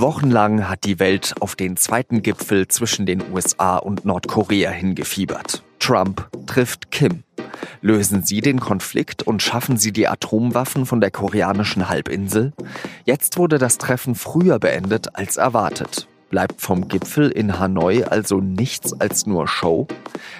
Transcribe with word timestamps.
Wochenlang 0.00 0.68
hat 0.68 0.84
die 0.84 0.98
Welt 0.98 1.34
auf 1.40 1.56
den 1.56 1.76
zweiten 1.76 2.22
Gipfel 2.22 2.68
zwischen 2.68 3.04
den 3.04 3.22
USA 3.32 3.76
und 3.76 4.04
Nordkorea 4.06 4.70
hingefiebert. 4.70 5.62
Trump 5.78 6.28
trifft 6.46 6.90
Kim. 6.90 7.22
Lösen 7.82 8.22
Sie 8.22 8.40
den 8.40 8.60
Konflikt 8.60 9.22
und 9.22 9.42
schaffen 9.42 9.76
Sie 9.76 9.92
die 9.92 10.08
Atomwaffen 10.08 10.86
von 10.86 11.00
der 11.00 11.10
koreanischen 11.10 11.88
Halbinsel? 11.88 12.52
Jetzt 13.04 13.36
wurde 13.36 13.58
das 13.58 13.78
Treffen 13.78 14.14
früher 14.14 14.58
beendet 14.58 15.16
als 15.16 15.36
erwartet. 15.36 16.08
Bleibt 16.30 16.60
vom 16.60 16.86
Gipfel 16.86 17.28
in 17.28 17.58
Hanoi 17.58 18.04
also 18.04 18.40
nichts 18.40 18.92
als 19.00 19.26
nur 19.26 19.48
Show? 19.48 19.88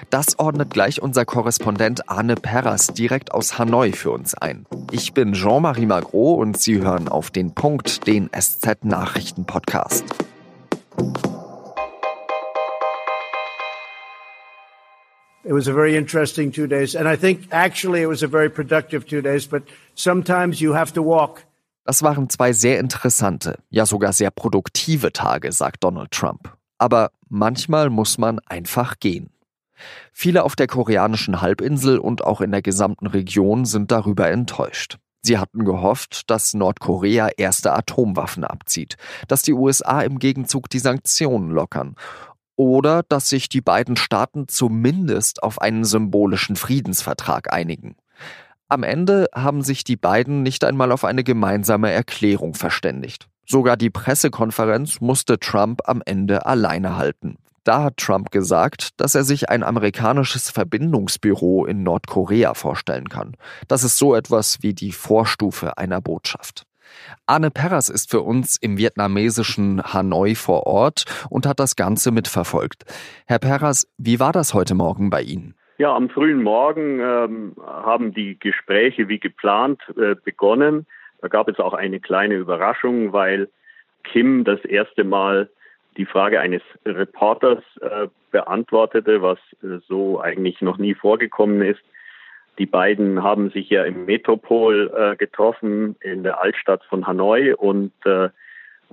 Das 0.09 0.39
ordnet 0.39 0.69
gleich 0.69 1.01
unser 1.01 1.25
Korrespondent 1.25 2.09
Arne 2.09 2.35
Perras 2.35 2.87
direkt 2.87 3.33
aus 3.33 3.59
Hanoi 3.59 3.91
für 3.91 4.11
uns 4.11 4.33
ein. 4.33 4.65
Ich 4.91 5.13
bin 5.13 5.33
Jean-Marie 5.33 5.85
Magro 5.85 6.35
und 6.35 6.57
Sie 6.57 6.79
hören 6.79 7.09
auf 7.09 7.29
den 7.29 7.53
Punkt 7.53 8.07
den 8.07 8.29
SZ-Nachrichten-Podcast. 8.31 10.05
It 15.43 15.53
was 15.53 15.67
a 15.67 15.73
very 15.73 15.97
interesting 15.97 16.53
two 16.53 16.67
days. 16.67 16.95
And 16.95 17.05
I 17.05 17.17
think 17.17 17.49
actually 17.51 18.03
it 18.03 18.07
was 18.07 18.23
a 18.23 18.29
very 18.29 18.49
productive 18.49 19.05
two 19.05 19.21
days, 19.21 19.45
but 19.45 19.63
sometimes 19.95 20.61
you 20.61 20.73
have 20.73 20.93
to 20.93 21.03
walk. 21.03 21.43
Das 21.83 22.03
waren 22.03 22.29
zwei 22.29 22.53
sehr 22.53 22.79
interessante, 22.79 23.57
ja 23.69 23.85
sogar 23.85 24.13
sehr 24.13 24.31
produktive 24.31 25.11
Tage, 25.11 25.51
sagt 25.51 25.83
Donald 25.83 26.11
Trump. 26.11 26.55
Aber 26.77 27.11
manchmal 27.27 27.89
muss 27.89 28.17
man 28.17 28.39
einfach 28.39 28.99
gehen. 28.99 29.31
Viele 30.13 30.43
auf 30.43 30.55
der 30.55 30.67
koreanischen 30.67 31.41
Halbinsel 31.41 31.97
und 31.97 32.23
auch 32.23 32.41
in 32.41 32.51
der 32.51 32.61
gesamten 32.61 33.07
Region 33.07 33.65
sind 33.65 33.91
darüber 33.91 34.29
enttäuscht. 34.29 34.99
Sie 35.23 35.37
hatten 35.37 35.65
gehofft, 35.65 36.29
dass 36.29 36.53
Nordkorea 36.53 37.29
erste 37.37 37.73
Atomwaffen 37.73 38.43
abzieht, 38.43 38.97
dass 39.27 39.43
die 39.43 39.53
USA 39.53 40.01
im 40.01 40.19
Gegenzug 40.19 40.69
die 40.69 40.79
Sanktionen 40.79 41.51
lockern 41.51 41.95
oder 42.55 43.03
dass 43.03 43.29
sich 43.29 43.49
die 43.49 43.61
beiden 43.61 43.95
Staaten 43.95 44.47
zumindest 44.47 45.43
auf 45.43 45.61
einen 45.61 45.83
symbolischen 45.83 46.55
Friedensvertrag 46.55 47.53
einigen. 47.53 47.95
Am 48.71 48.83
Ende 48.83 49.27
haben 49.35 49.63
sich 49.63 49.83
die 49.83 49.97
beiden 49.97 50.43
nicht 50.43 50.63
einmal 50.63 50.93
auf 50.93 51.03
eine 51.03 51.25
gemeinsame 51.25 51.91
Erklärung 51.91 52.53
verständigt. 52.53 53.27
Sogar 53.45 53.75
die 53.75 53.89
Pressekonferenz 53.89 55.01
musste 55.01 55.39
Trump 55.39 55.81
am 55.89 56.01
Ende 56.05 56.45
alleine 56.45 56.95
halten. 56.95 57.35
Da 57.65 57.83
hat 57.83 57.97
Trump 57.97 58.31
gesagt, 58.31 58.91
dass 58.95 59.13
er 59.13 59.25
sich 59.25 59.49
ein 59.49 59.63
amerikanisches 59.63 60.49
Verbindungsbüro 60.51 61.65
in 61.65 61.83
Nordkorea 61.83 62.53
vorstellen 62.53 63.09
kann. 63.09 63.35
Das 63.67 63.83
ist 63.83 63.97
so 63.97 64.15
etwas 64.15 64.59
wie 64.61 64.73
die 64.73 64.93
Vorstufe 64.93 65.77
einer 65.77 65.99
Botschaft. 65.99 66.63
Arne 67.25 67.51
Perras 67.51 67.89
ist 67.89 68.09
für 68.09 68.21
uns 68.21 68.55
im 68.55 68.77
vietnamesischen 68.77 69.83
Hanoi 69.83 70.33
vor 70.33 70.65
Ort 70.65 71.03
und 71.29 71.45
hat 71.45 71.59
das 71.59 71.75
Ganze 71.75 72.11
mitverfolgt. 72.11 72.85
Herr 73.25 73.39
Perras, 73.39 73.85
wie 73.97 74.21
war 74.21 74.31
das 74.31 74.53
heute 74.53 74.75
Morgen 74.75 75.09
bei 75.09 75.23
Ihnen? 75.23 75.55
Ja, 75.81 75.95
am 75.95 76.11
frühen 76.11 76.43
Morgen 76.43 76.99
ähm, 76.99 77.55
haben 77.65 78.13
die 78.13 78.37
Gespräche 78.37 79.07
wie 79.07 79.17
geplant 79.17 79.81
äh, 79.97 80.13
begonnen. 80.13 80.85
Da 81.21 81.27
gab 81.27 81.47
es 81.47 81.57
auch 81.57 81.73
eine 81.73 81.99
kleine 81.99 82.35
Überraschung, 82.35 83.13
weil 83.13 83.49
Kim 84.03 84.43
das 84.43 84.63
erste 84.63 85.03
Mal 85.03 85.49
die 85.97 86.05
Frage 86.05 86.39
eines 86.39 86.61
Reporters 86.85 87.63
äh, 87.81 88.09
beantwortete, 88.29 89.23
was 89.23 89.39
äh, 89.63 89.79
so 89.87 90.21
eigentlich 90.21 90.61
noch 90.61 90.77
nie 90.77 90.93
vorgekommen 90.93 91.63
ist. 91.63 91.81
Die 92.59 92.67
beiden 92.67 93.23
haben 93.23 93.49
sich 93.49 93.67
ja 93.71 93.83
im 93.83 94.05
Metropol 94.05 94.93
äh, 94.95 95.15
getroffen, 95.15 95.95
in 96.01 96.21
der 96.21 96.39
Altstadt 96.39 96.83
von 96.83 97.07
Hanoi 97.07 97.55
und 97.55 97.91
äh, 98.05 98.29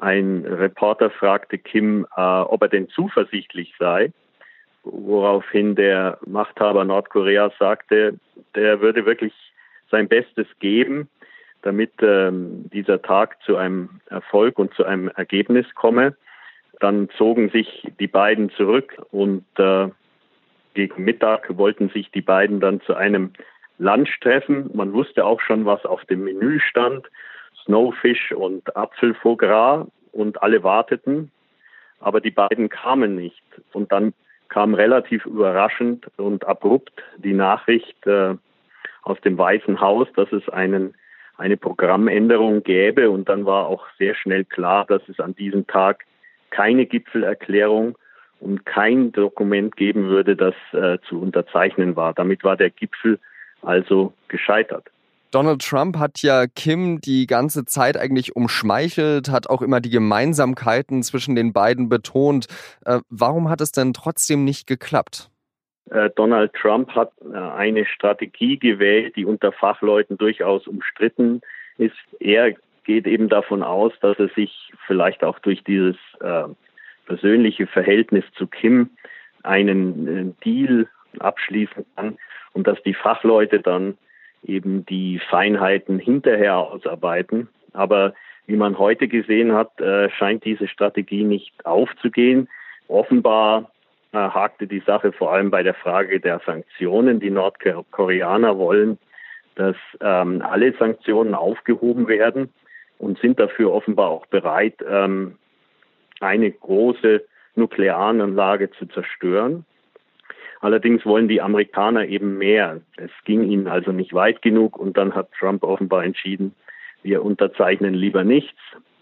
ein 0.00 0.46
Reporter 0.46 1.10
fragte 1.10 1.58
Kim, 1.58 2.06
äh, 2.16 2.20
ob 2.22 2.62
er 2.62 2.68
denn 2.68 2.88
zuversichtlich 2.88 3.74
sei 3.78 4.10
woraufhin 4.82 5.74
der 5.74 6.18
Machthaber 6.26 6.84
Nordkoreas 6.84 7.52
sagte, 7.58 8.18
der 8.54 8.80
würde 8.80 9.06
wirklich 9.06 9.32
sein 9.90 10.08
Bestes 10.08 10.46
geben, 10.60 11.08
damit 11.62 11.92
ähm, 12.00 12.68
dieser 12.72 13.02
Tag 13.02 13.42
zu 13.42 13.56
einem 13.56 14.00
Erfolg 14.06 14.58
und 14.58 14.74
zu 14.74 14.84
einem 14.84 15.08
Ergebnis 15.08 15.66
komme. 15.74 16.16
Dann 16.80 17.08
zogen 17.16 17.50
sich 17.50 17.88
die 17.98 18.06
beiden 18.06 18.50
zurück 18.50 18.96
und 19.10 19.44
äh, 19.58 19.88
gegen 20.74 21.04
Mittag 21.04 21.56
wollten 21.56 21.88
sich 21.88 22.10
die 22.12 22.20
beiden 22.20 22.60
dann 22.60 22.80
zu 22.82 22.94
einem 22.94 23.32
Lunch 23.78 24.20
treffen. 24.20 24.70
Man 24.74 24.92
wusste 24.92 25.24
auch 25.24 25.40
schon, 25.40 25.64
was 25.64 25.84
auf 25.84 26.04
dem 26.04 26.24
Menü 26.24 26.60
stand. 26.60 27.08
Snowfish 27.64 28.32
und 28.32 28.76
Apfelfoie 28.76 29.86
und 30.12 30.42
alle 30.42 30.62
warteten, 30.62 31.30
aber 32.00 32.20
die 32.20 32.30
beiden 32.30 32.68
kamen 32.68 33.14
nicht. 33.14 33.42
Und 33.72 33.92
dann 33.92 34.14
kam 34.48 34.74
relativ 34.74 35.26
überraschend 35.26 36.06
und 36.16 36.46
abrupt 36.46 37.02
die 37.16 37.34
Nachricht 37.34 38.06
äh, 38.06 38.34
aus 39.02 39.20
dem 39.22 39.38
Weißen 39.38 39.80
Haus, 39.80 40.08
dass 40.16 40.32
es 40.32 40.48
einen, 40.48 40.94
eine 41.36 41.56
Programmänderung 41.56 42.62
gäbe. 42.62 43.10
Und 43.10 43.28
dann 43.28 43.46
war 43.46 43.66
auch 43.66 43.86
sehr 43.98 44.14
schnell 44.14 44.44
klar, 44.44 44.84
dass 44.86 45.02
es 45.08 45.20
an 45.20 45.34
diesem 45.34 45.66
Tag 45.66 46.04
keine 46.50 46.86
Gipfelerklärung 46.86 47.96
und 48.40 48.64
kein 48.64 49.12
Dokument 49.12 49.76
geben 49.76 50.08
würde, 50.08 50.36
das 50.36 50.54
äh, 50.72 50.98
zu 51.08 51.20
unterzeichnen 51.20 51.96
war. 51.96 52.14
Damit 52.14 52.44
war 52.44 52.56
der 52.56 52.70
Gipfel 52.70 53.18
also 53.62 54.12
gescheitert. 54.28 54.86
Donald 55.30 55.62
Trump 55.62 55.98
hat 55.98 56.22
ja 56.22 56.46
Kim 56.46 57.00
die 57.00 57.26
ganze 57.26 57.64
Zeit 57.64 57.96
eigentlich 57.96 58.34
umschmeichelt, 58.34 59.30
hat 59.30 59.48
auch 59.50 59.62
immer 59.62 59.80
die 59.80 59.90
Gemeinsamkeiten 59.90 61.02
zwischen 61.02 61.34
den 61.34 61.52
beiden 61.52 61.88
betont. 61.88 62.46
Äh, 62.84 63.00
warum 63.10 63.50
hat 63.50 63.60
es 63.60 63.72
denn 63.72 63.92
trotzdem 63.92 64.44
nicht 64.44 64.66
geklappt? 64.66 65.30
Äh, 65.90 66.10
Donald 66.16 66.52
Trump 66.54 66.90
hat 66.94 67.12
äh, 67.22 67.36
eine 67.36 67.86
Strategie 67.86 68.58
gewählt, 68.58 69.16
die 69.16 69.24
unter 69.24 69.52
Fachleuten 69.52 70.18
durchaus 70.18 70.66
umstritten 70.66 71.40
ist. 71.76 71.96
Er 72.20 72.54
geht 72.84 73.06
eben 73.06 73.28
davon 73.28 73.62
aus, 73.62 73.92
dass 74.00 74.18
er 74.18 74.28
sich 74.30 74.72
vielleicht 74.86 75.22
auch 75.24 75.38
durch 75.40 75.62
dieses 75.64 75.96
äh, 76.20 76.44
persönliche 77.06 77.66
Verhältnis 77.66 78.24
zu 78.34 78.46
Kim 78.46 78.90
einen 79.42 80.08
äh, 80.08 80.44
Deal 80.44 80.88
abschließen 81.18 81.84
kann 81.96 82.18
und 82.52 82.66
dass 82.66 82.82
die 82.82 82.94
Fachleute 82.94 83.60
dann 83.60 83.96
eben 84.42 84.84
die 84.86 85.20
Feinheiten 85.30 85.98
hinterher 85.98 86.56
ausarbeiten. 86.56 87.48
Aber 87.72 88.14
wie 88.46 88.56
man 88.56 88.78
heute 88.78 89.08
gesehen 89.08 89.52
hat, 89.52 89.80
äh, 89.80 90.10
scheint 90.10 90.44
diese 90.44 90.68
Strategie 90.68 91.24
nicht 91.24 91.66
aufzugehen. 91.66 92.48
Offenbar 92.88 93.70
äh, 94.12 94.16
hakte 94.16 94.66
die 94.66 94.80
Sache 94.80 95.12
vor 95.12 95.32
allem 95.32 95.50
bei 95.50 95.62
der 95.62 95.74
Frage 95.74 96.18
der 96.20 96.40
Sanktionen. 96.46 97.20
Die 97.20 97.30
Nordkoreaner 97.30 98.56
wollen, 98.56 98.98
dass 99.54 99.76
ähm, 100.00 100.40
alle 100.42 100.72
Sanktionen 100.78 101.34
aufgehoben 101.34 102.08
werden 102.08 102.52
und 102.98 103.18
sind 103.18 103.38
dafür 103.38 103.72
offenbar 103.72 104.08
auch 104.08 104.26
bereit, 104.26 104.76
ähm, 104.88 105.36
eine 106.20 106.50
große 106.50 107.24
Nuklearanlage 107.54 108.70
zu 108.70 108.86
zerstören. 108.86 109.64
Allerdings 110.60 111.06
wollen 111.06 111.28
die 111.28 111.40
Amerikaner 111.40 112.06
eben 112.06 112.36
mehr. 112.38 112.80
Es 112.96 113.10
ging 113.24 113.44
ihnen 113.44 113.68
also 113.68 113.92
nicht 113.92 114.12
weit 114.12 114.42
genug 114.42 114.76
und 114.76 114.96
dann 114.96 115.14
hat 115.14 115.30
Trump 115.38 115.62
offenbar 115.62 116.04
entschieden, 116.04 116.54
wir 117.02 117.24
unterzeichnen 117.24 117.94
lieber 117.94 118.24
nichts. 118.24 118.58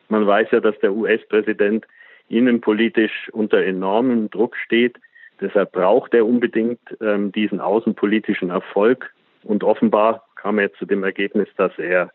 Man 0.08 0.26
weiß 0.26 0.48
ja, 0.52 0.60
dass 0.60 0.78
der 0.80 0.92
US-Präsident 0.92 1.86
innenpolitisch 2.28 3.30
unter 3.32 3.58
enormem 3.58 4.30
Druck 4.30 4.56
steht. 4.56 4.96
Deshalb 5.40 5.72
braucht 5.72 6.12
er 6.14 6.26
unbedingt 6.26 6.80
ähm, 7.00 7.32
diesen 7.32 7.60
außenpolitischen 7.60 8.50
Erfolg. 8.50 9.12
Und 9.42 9.64
offenbar 9.64 10.26
kam 10.34 10.58
er 10.58 10.72
zu 10.74 10.84
dem 10.84 11.04
Ergebnis, 11.04 11.48
dass 11.56 11.76
er 11.78 12.10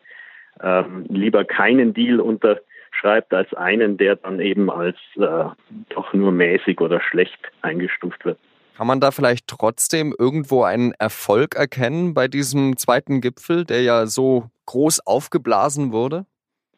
ähm, 0.62 1.06
lieber 1.08 1.46
keinen 1.46 1.94
Deal 1.94 2.20
unterschreibt 2.20 3.34
als 3.34 3.54
einen, 3.54 3.98
der 3.98 4.18
dann 4.18 4.40
eben 4.40 4.70
als 4.70 4.98
äh, 5.18 5.46
doch 5.90 6.14
nur 6.14 6.32
mäßig 6.32 6.80
oder 6.80 7.02
schlecht 7.02 7.52
eingestuft 7.62 8.26
wird. 8.26 8.38
Kann 8.78 8.88
man 8.88 9.00
da 9.00 9.12
vielleicht 9.12 9.48
trotzdem 9.48 10.14
irgendwo 10.18 10.64
einen 10.64 10.94
Erfolg 10.98 11.56
erkennen 11.56 12.14
bei 12.14 12.28
diesem 12.28 12.78
zweiten 12.78 13.22
Gipfel, 13.22 13.66
der 13.66 13.82
ja 13.84 14.06
so 14.06 14.50
groß 14.66 15.06
aufgeblasen 15.06 15.92
wurde? 15.92 16.26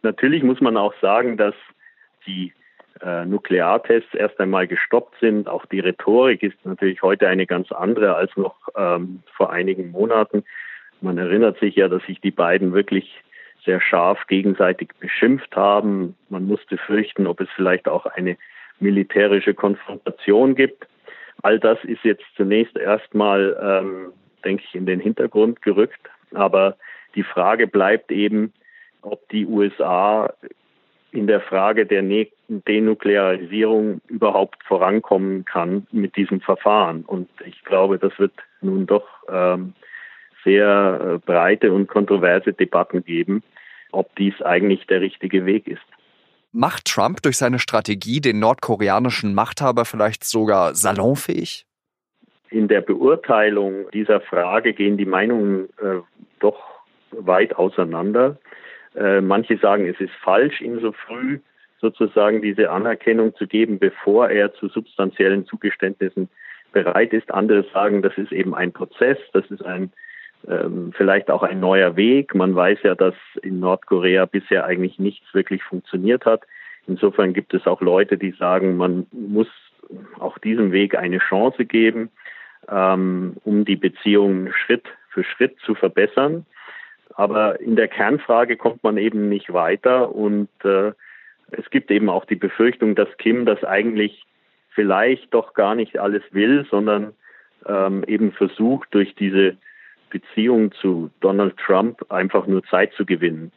Natürlich 0.02 0.44
muss 0.44 0.60
man 0.60 0.76
auch 0.76 0.94
sagen, 1.02 1.38
dass 1.38 1.56
die 2.26 2.52
äh, 3.02 3.26
Nukleartests 3.26 4.14
erst 4.14 4.40
einmal 4.40 4.68
gestoppt 4.68 5.16
sind. 5.20 5.48
Auch 5.48 5.66
die 5.66 5.80
Rhetorik 5.80 6.44
ist 6.44 6.58
natürlich 6.66 7.02
heute 7.02 7.28
eine 7.28 7.46
ganz 7.46 7.72
andere 7.72 8.16
als 8.16 8.36
noch 8.36 8.56
ähm, 8.76 9.24
vor 9.36 9.52
einigen 9.52 9.92
Monaten. 9.92 10.44
Man 11.02 11.18
erinnert 11.18 11.60
sich 11.60 11.76
ja, 11.76 11.88
dass 11.88 12.04
sich 12.04 12.22
die 12.22 12.32
beiden 12.32 12.74
wirklich 12.74 13.24
sehr 13.66 13.82
scharf 13.82 14.26
gegenseitig 14.28 14.90
beschimpft 15.00 15.56
haben. 15.56 16.16
Man 16.30 16.46
musste 16.46 16.78
fürchten, 16.78 17.28
ob 17.28 17.40
es 17.40 17.50
vielleicht 17.56 17.88
auch 17.88 18.06
eine 18.06 18.38
militärische 18.80 19.54
Konfrontation 19.54 20.56
gibt. 20.56 20.88
All 21.44 21.60
das 21.60 21.78
ist 21.84 22.04
jetzt 22.04 22.24
zunächst 22.36 22.76
erstmal, 22.78 23.58
ähm, 23.62 24.14
denke 24.44 24.64
ich, 24.66 24.76
in 24.76 24.86
den 24.86 25.00
Hintergrund 25.00 25.62
gerückt. 25.62 26.10
Aber 26.34 26.78
die 27.16 27.24
Frage 27.24 27.68
bleibt 27.68 28.12
eben, 28.12 28.54
ob 29.02 29.28
die 29.30 29.46
USA 29.46 30.34
in 31.12 31.28
der 31.28 31.42
Frage 31.42 31.86
der 31.86 32.02
Denuklearisierung 32.48 34.02
überhaupt 34.08 34.64
vorankommen 34.64 35.46
kann 35.46 35.86
mit 35.92 36.16
diesem 36.16 36.42
Verfahren. 36.42 37.04
Und 37.06 37.30
ich 37.46 37.64
glaube, 37.64 38.00
das 38.00 38.18
wird 38.18 38.34
nun 38.62 38.88
doch 38.88 39.06
ähm, 39.30 39.74
sehr 40.44 41.00
äh, 41.02 41.18
breite 41.20 41.72
und 41.72 41.88
kontroverse 41.88 42.54
Debatten 42.54 43.04
geben, 43.04 43.44
ob 43.92 44.16
dies 44.16 44.42
eigentlich 44.42 44.88
der 44.88 45.02
richtige 45.02 45.46
Weg 45.46 45.68
ist. 45.68 45.84
Macht 46.56 46.86
Trump 46.86 47.24
durch 47.24 47.38
seine 47.38 47.58
Strategie 47.58 48.22
den 48.22 48.38
nordkoreanischen 48.38 49.34
Machthaber 49.34 49.86
vielleicht 49.86 50.24
sogar 50.24 50.76
salonfähig? 50.76 51.66
In 52.52 52.68
der 52.68 52.82
Beurteilung 52.82 53.90
dieser 53.92 54.22
Frage 54.22 54.74
gehen 54.74 54.96
die 54.96 55.08
Meinungen 55.08 55.70
äh, 55.82 56.02
doch 56.40 56.60
weit 57.10 57.56
auseinander. 57.56 58.38
Äh, 58.96 59.22
manche 59.22 59.58
sagen, 59.58 59.88
es 59.88 60.00
ist 60.00 60.14
falsch, 60.24 60.62
ihm 60.62 60.80
so 60.80 60.92
früh 60.92 61.40
sozusagen 61.82 62.44
diese 62.44 62.70
Anerkennung 62.70 63.36
zu 63.36 63.48
geben, 63.48 63.80
bevor 63.80 64.30
er 64.30 64.54
zu 64.54 64.70
substanziellen 64.70 65.48
Zugeständnissen 65.48 66.30
bereit 66.72 67.14
ist. 67.14 67.32
Andere 67.32 67.66
sagen, 67.74 68.04
das 68.04 68.16
ist 68.16 68.32
eben 68.32 68.54
ein 68.54 68.72
Prozess, 68.72 69.18
das 69.34 69.50
ist 69.50 69.66
ein 69.66 69.92
ähm, 70.48 70.94
vielleicht 70.96 71.30
auch 71.30 71.44
ein 71.44 71.60
neuer 71.60 71.96
Weg. 71.96 72.36
Man 72.36 72.56
weiß 72.56 72.80
ja, 72.84 72.96
dass 72.96 73.16
in 73.42 73.60
Nordkorea 73.60 74.26
bisher 74.26 74.66
eigentlich 74.66 75.00
nichts 75.00 75.34
wirklich 75.34 75.64
funktioniert 75.64 76.26
hat. 76.26 76.42
Insofern 76.88 77.34
gibt 77.34 77.54
es 77.54 77.66
auch 77.66 77.82
Leute, 77.82 78.18
die 78.18 78.32
sagen, 78.32 78.78
man 78.78 79.08
muss 79.12 79.48
auch 80.20 80.38
diesem 80.38 80.72
Weg 80.72 80.98
eine 80.98 81.20
Chance 81.20 81.66
geben, 81.66 82.10
ähm, 82.70 83.36
um 83.44 83.66
die 83.66 83.76
Beziehungen 83.76 84.52
Schritt 84.54 84.86
für 85.10 85.24
Schritt 85.24 85.58
zu 85.60 85.76
verbessern. 85.76 86.46
Aber 87.16 87.60
in 87.62 87.76
der 87.76 87.88
Kernfrage 87.88 88.58
kommt 88.58 88.84
man 88.84 88.98
eben 88.98 89.30
nicht 89.30 89.54
weiter 89.54 90.14
und 90.14 90.50
äh, 90.64 90.92
es 91.52 91.70
gibt 91.70 91.92
eben 91.92 92.10
auch 92.10 92.26
die 92.26 92.36
Befürchtung, 92.36 92.96
dass 92.96 93.10
Kim 93.18 93.46
das 93.46 93.64
eigentlich 93.64 94.26
vielleicht 94.70 95.34
doch 95.34 95.54
gar 95.54 95.76
nicht 95.76 96.00
alles 96.00 96.24
will, 96.32 96.66
sondern 96.70 97.14
ähm, 97.68 98.04
eben 98.08 98.32
versucht, 98.32 98.90
durch 98.92 99.14
diese 99.16 99.58
Beziehung 100.14 100.72
zu 100.80 101.10
Donald 101.20 101.58
Trump 101.58 102.10
einfach 102.10 102.48
nur 102.48 102.64
Zeit 102.66 102.94
zu 102.94 103.06
gewinnen. 103.06 103.52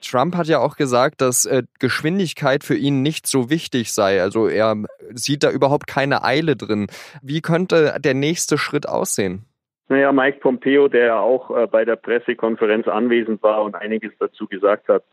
Trump 0.00 0.36
hat 0.36 0.46
ja 0.46 0.58
auch 0.58 0.76
gesagt, 0.76 1.20
dass 1.20 1.44
äh, 1.44 1.64
Geschwindigkeit 1.78 2.64
für 2.64 2.76
ihn 2.76 3.02
nicht 3.02 3.26
so 3.26 3.50
wichtig 3.50 3.92
sei. 3.92 4.22
Also 4.22 4.48
er 4.48 4.76
sieht 5.12 5.42
da 5.42 5.50
überhaupt 5.50 5.86
keine 5.86 6.24
Eile 6.24 6.56
drin. 6.56 6.86
Wie 7.22 7.40
könnte 7.40 7.96
der 8.00 8.14
nächste 8.14 8.58
Schritt 8.58 8.88
aussehen? 8.88 9.44
Naja, 9.88 10.12
Mike 10.12 10.38
Pompeo, 10.40 10.88
der 10.88 11.20
auch 11.20 11.50
äh, 11.56 11.66
bei 11.66 11.84
der 11.84 11.96
Pressekonferenz 11.96 12.88
anwesend 12.88 13.42
war 13.42 13.62
und 13.62 13.74
einiges 13.74 14.12
dazu 14.18 14.46
gesagt 14.46 14.88
hat, 14.88 15.04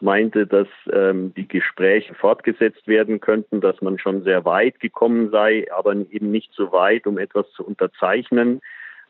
meinte, 0.00 0.46
dass 0.46 0.68
ähm, 0.92 1.32
die 1.34 1.46
Gespräche 1.46 2.14
fortgesetzt 2.14 2.86
werden 2.86 3.20
könnten, 3.20 3.60
dass 3.60 3.80
man 3.80 3.98
schon 3.98 4.24
sehr 4.24 4.44
weit 4.44 4.80
gekommen 4.80 5.30
sei, 5.30 5.66
aber 5.72 5.94
eben 6.10 6.30
nicht 6.30 6.52
so 6.54 6.72
weit, 6.72 7.06
um 7.06 7.18
etwas 7.18 7.50
zu 7.52 7.64
unterzeichnen. 7.64 8.60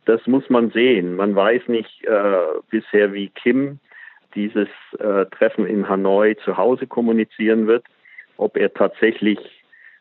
Das 0.05 0.27
muss 0.27 0.49
man 0.51 0.71
sehen. 0.71 1.17
Man 1.17 1.35
weiß 1.35 1.69
nicht 1.69 2.05
äh, 2.05 2.37
bisher, 2.71 3.13
wie 3.13 3.29
Kim 3.31 3.79
dieses 4.35 4.69
äh, 4.99 5.27
Treffen 5.27 5.67
in 5.67 5.89
Hanoi 5.89 6.35
zu 6.45 6.57
Hause 6.57 6.87
kommunizieren 6.87 7.67
wird, 7.67 7.85
ob 8.37 8.57
er 8.57 8.73
tatsächlich 8.75 9.39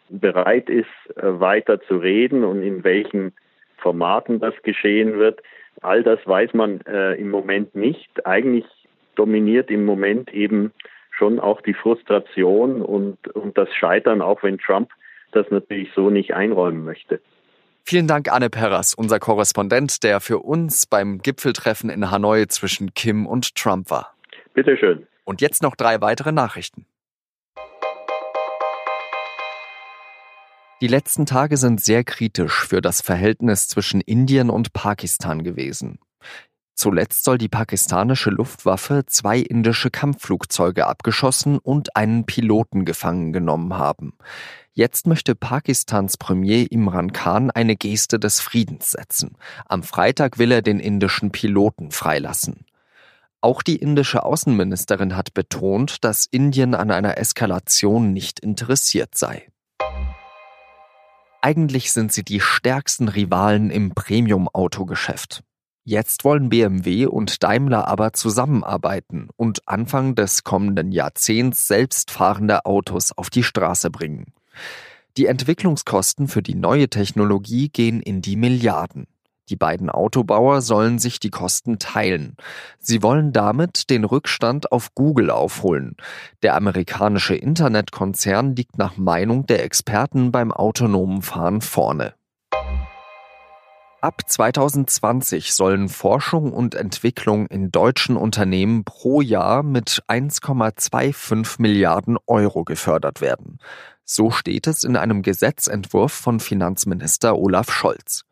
bereit 0.09 0.69
ist, 0.69 0.87
äh, 1.15 1.39
weiter 1.39 1.81
zu 1.81 1.97
reden 1.97 2.43
und 2.43 2.63
in 2.63 2.83
welchen 2.83 3.33
Formaten 3.77 4.39
das 4.39 4.53
geschehen 4.63 5.19
wird. 5.19 5.41
All 5.81 6.03
das 6.03 6.19
weiß 6.25 6.53
man 6.53 6.81
äh, 6.81 7.13
im 7.15 7.29
Moment 7.29 7.75
nicht. 7.75 8.25
Eigentlich 8.25 8.65
dominiert 9.15 9.69
im 9.69 9.85
Moment 9.85 10.33
eben 10.33 10.71
schon 11.11 11.39
auch 11.39 11.61
die 11.61 11.73
Frustration 11.73 12.81
und, 12.81 13.27
und 13.35 13.57
das 13.57 13.73
Scheitern, 13.73 14.21
auch 14.21 14.43
wenn 14.43 14.57
Trump 14.57 14.89
das 15.31 15.49
natürlich 15.51 15.91
so 15.95 16.09
nicht 16.09 16.33
einräumen 16.33 16.83
möchte. 16.83 17.19
Vielen 17.85 18.07
Dank, 18.07 18.31
Anne 18.31 18.49
Perras, 18.49 18.93
unser 18.93 19.19
Korrespondent, 19.19 20.03
der 20.03 20.21
für 20.21 20.39
uns 20.39 20.85
beim 20.85 21.17
Gipfeltreffen 21.17 21.89
in 21.89 22.09
Hanoi 22.09 22.47
zwischen 22.47 22.93
Kim 22.93 23.27
und 23.27 23.55
Trump 23.55 23.89
war. 23.89 24.15
Bitteschön. 24.53 25.05
Und 25.25 25.41
jetzt 25.41 25.61
noch 25.61 25.75
drei 25.75 25.99
weitere 25.99 26.31
Nachrichten. 26.31 26.85
Die 30.79 30.87
letzten 30.87 31.25
Tage 31.25 31.57
sind 31.57 31.81
sehr 31.81 32.03
kritisch 32.05 32.65
für 32.65 32.81
das 32.81 33.01
Verhältnis 33.01 33.67
zwischen 33.67 33.99
Indien 33.99 34.49
und 34.49 34.71
Pakistan 34.73 35.43
gewesen. 35.43 35.99
Zuletzt 36.75 37.23
soll 37.23 37.37
die 37.37 37.49
pakistanische 37.49 38.31
Luftwaffe 38.31 39.03
zwei 39.05 39.39
indische 39.39 39.91
Kampfflugzeuge 39.91 40.87
abgeschossen 40.87 41.59
und 41.59 41.95
einen 41.95 42.25
Piloten 42.25 42.83
gefangen 42.83 43.31
genommen 43.31 43.75
haben. 43.75 44.13
Jetzt 44.73 45.05
möchte 45.05 45.35
Pakistans 45.35 46.17
Premier 46.17 46.71
Imran 46.71 47.13
Khan 47.13 47.51
eine 47.51 47.75
Geste 47.75 48.19
des 48.19 48.39
Friedens 48.39 48.91
setzen. 48.91 49.37
Am 49.65 49.83
Freitag 49.83 50.39
will 50.39 50.51
er 50.51 50.63
den 50.63 50.79
indischen 50.79 51.31
Piloten 51.31 51.91
freilassen. 51.91 52.65
Auch 53.39 53.61
die 53.61 53.75
indische 53.75 54.23
Außenministerin 54.23 55.15
hat 55.15 55.33
betont, 55.33 56.03
dass 56.03 56.25
Indien 56.25 56.73
an 56.73 56.89
einer 56.89 57.17
Eskalation 57.17 58.13
nicht 58.13 58.39
interessiert 58.39 59.15
sei. 59.15 59.47
Eigentlich 61.41 61.91
sind 61.91 62.13
sie 62.13 62.23
die 62.23 62.39
stärksten 62.39 63.09
Rivalen 63.09 63.69
im 63.69 63.93
Premium-Autogeschäft. 63.93 65.43
Jetzt 65.85 66.23
wollen 66.23 66.47
BMW 66.47 67.07
und 67.07 67.43
Daimler 67.43 67.89
aber 67.89 68.13
zusammenarbeiten 68.13 69.27
und 69.35 69.67
Anfang 69.67 70.15
des 70.15 70.45
kommenden 70.45 70.93
Jahrzehnts 70.93 71.67
selbstfahrende 71.67 72.65
Autos 72.65 73.11
auf 73.11 73.29
die 73.29 73.43
Straße 73.43 73.91
bringen. 73.91 74.33
Die 75.17 75.25
Entwicklungskosten 75.25 76.29
für 76.29 76.41
die 76.41 76.55
neue 76.55 76.89
Technologie 76.89 77.67
gehen 77.67 78.01
in 78.01 78.21
die 78.21 78.37
Milliarden. 78.37 79.07
Die 79.49 79.57
beiden 79.57 79.89
Autobauer 79.89 80.61
sollen 80.61 80.99
sich 80.99 81.19
die 81.19 81.29
Kosten 81.29 81.77
teilen. 81.79 82.37
Sie 82.79 83.03
wollen 83.03 83.33
damit 83.33 83.89
den 83.89 84.05
Rückstand 84.05 84.71
auf 84.71 84.95
Google 84.95 85.29
aufholen. 85.29 85.97
Der 86.43 86.55
amerikanische 86.55 87.35
Internetkonzern 87.35 88.55
liegt 88.55 88.77
nach 88.77 88.95
Meinung 88.95 89.45
der 89.45 89.65
Experten 89.65 90.31
beim 90.31 90.53
autonomen 90.53 91.21
Fahren 91.21 91.59
vorne. 91.59 92.13
Ab 94.03 94.23
2020 94.27 95.53
sollen 95.53 95.87
Forschung 95.87 96.51
und 96.51 96.75
Entwicklung 96.75 97.47
in 97.47 97.71
deutschen 97.71 98.17
Unternehmen 98.17 98.83
pro 98.83 99.21
Jahr 99.21 99.63
mit 99.63 100.03
1,25 100.09 101.61
Milliarden 101.61 102.17
Euro 102.27 102.65
gefördert 102.65 103.21
werden. 103.21 103.59
So 104.03 104.29
steht 104.29 104.67
es 104.67 104.83
in 104.83 104.97
einem 104.97 105.21
Gesetzentwurf 105.21 106.11
von 106.11 106.41
Finanzminister 106.41 107.37
Olaf 107.37 107.71
Scholz. 107.71 108.25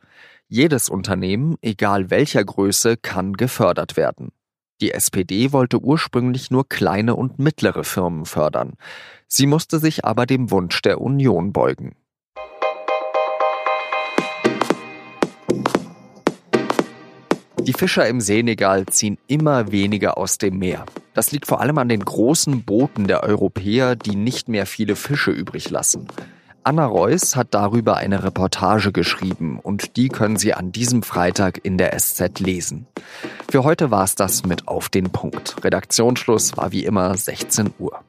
Jedes 0.50 0.90
Unternehmen, 0.90 1.56
egal 1.62 2.10
welcher 2.10 2.44
Größe, 2.44 2.98
kann 2.98 3.32
gefördert 3.32 3.96
werden. 3.96 4.34
Die 4.82 4.92
SPD 4.92 5.54
wollte 5.54 5.80
ursprünglich 5.80 6.52
nur 6.52 6.68
kleine 6.68 7.16
und 7.16 7.40
mittlere 7.40 7.86
Firmen 7.86 8.26
fördern. 8.26 8.74
Sie 9.26 9.46
musste 9.46 9.80
sich 9.80 10.04
aber 10.04 10.26
dem 10.26 10.52
Wunsch 10.52 10.82
der 10.82 11.00
Union 11.00 11.54
beugen. 11.54 11.96
Die 17.64 17.74
Fischer 17.74 18.08
im 18.08 18.22
Senegal 18.22 18.88
ziehen 18.88 19.20
immer 19.28 19.72
weniger 19.72 20.18
aus 20.18 20.40
dem 20.40 20.58
Meer. 20.58 20.86
Das 21.14 21.32
liegt 21.32 21.46
vor 21.46 21.62
allem 21.62 21.78
an 21.78 21.90
den 21.90 22.04
großen 22.04 22.64
Booten 22.64 23.08
der 23.08 23.22
Europäer, 23.22 23.96
die 23.96 24.16
nicht 24.16 24.50
mehr 24.50 24.66
viele 24.66 24.96
Fische 24.96 25.30
übrig 25.30 25.70
lassen. 25.70 26.08
Anna 26.64 26.86
Reuss 26.86 27.36
hat 27.36 27.50
darüber 27.52 27.98
eine 27.98 28.24
Reportage 28.24 28.92
geschrieben 28.92 29.60
und 29.62 29.96
die 29.96 30.10
können 30.10 30.38
Sie 30.38 30.54
an 30.54 30.72
diesem 30.72 31.04
Freitag 31.04 31.60
in 31.64 31.78
der 31.78 31.98
SZ 31.98 32.40
lesen. 32.40 32.88
Für 33.50 33.64
heute 33.64 33.92
war 33.92 34.04
es 34.04 34.16
das 34.16 34.44
mit 34.46 34.68
Auf 34.68 34.90
den 34.90 35.12
Punkt. 35.12 35.64
Redaktionsschluss 35.64 36.58
war 36.58 36.72
wie 36.72 36.86
immer 36.86 37.16
16 37.16 37.74
Uhr. 37.78 38.00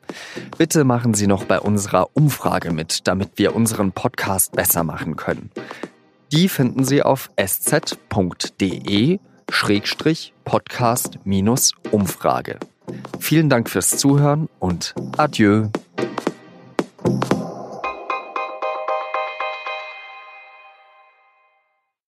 Bitte 0.57 0.85
machen 0.85 1.13
Sie 1.13 1.27
noch 1.27 1.45
bei 1.45 1.61
unserer 1.61 2.09
Umfrage 2.15 2.73
mit, 2.73 3.07
damit 3.07 3.33
wir 3.37 3.55
unseren 3.55 3.93
Podcast 3.93 4.53
besser 4.53 4.83
machen 4.83 5.17
können. 5.17 5.51
Die 6.31 6.49
finden 6.49 6.85
Sie 6.85 7.03
auf 7.03 7.31
sz.de 7.37 9.19
Schrägstrich 9.53 10.33
Podcast 10.45 11.19
minus 11.25 11.73
Umfrage. 11.91 12.59
Vielen 13.21 13.51
Dank 13.51 13.69
fürs 13.69 13.91
Zuhören 13.91 14.49
und 14.59 14.95
adieu. 15.19 15.69